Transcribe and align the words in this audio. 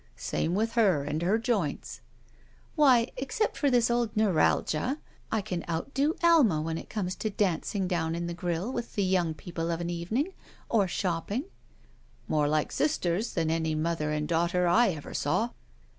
Same 0.15 0.55
with 0.55 0.71
her 0.71 1.03
and 1.03 1.21
her 1.21 1.37
joints." 1.37 2.01
Why, 2.73 3.11
except 3.17 3.55
for 3.55 3.69
this 3.69 3.91
old 3.91 4.17
neuralgia, 4.17 4.97
I 5.31 5.41
can 5.41 5.63
outdo 5.69 6.15
Alma 6.23 6.59
when 6.59 6.79
it 6.79 6.89
comes 6.89 7.13
to 7.17 7.29
dancing 7.29 7.87
down 7.87 8.15
in 8.15 8.25
the 8.25 8.33
grill 8.33 8.73
with 8.73 8.95
the 8.95 9.03
young 9.03 9.35
people 9.35 9.69
of 9.69 9.79
an 9.79 9.91
evening, 9.91 10.33
or 10.69 10.87
shop 10.87 11.27
ping." 11.27 11.43
"More 12.27 12.47
like 12.49 12.71
sisters 12.71 13.33
than 13.33 13.51
any 13.51 13.75
mother 13.75 14.09
and 14.09 14.27
daughter 14.27 14.65
I 14.67 14.89
ever 14.89 15.13
saw." 15.13 15.51